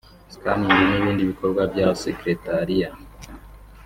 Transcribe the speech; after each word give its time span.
scanning 0.33 0.79
n’ibindi 0.89 1.23
bikorwa 1.31 1.61
bya 1.71 1.87
Secretariat 2.03 2.95